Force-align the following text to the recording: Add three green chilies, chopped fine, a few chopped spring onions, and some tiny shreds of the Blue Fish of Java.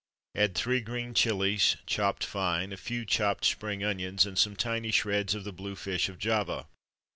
Add 0.33 0.55
three 0.55 0.81
green 0.81 1.13
chilies, 1.13 1.75
chopped 1.85 2.23
fine, 2.23 2.73
a 2.73 2.77
few 2.77 3.05
chopped 3.05 3.45
spring 3.45 3.83
onions, 3.83 4.25
and 4.25 4.35
some 4.35 4.55
tiny 4.55 4.89
shreds 4.89 5.35
of 5.35 5.43
the 5.43 5.53
Blue 5.53 5.75
Fish 5.75 6.09
of 6.09 6.17
Java. 6.17 6.65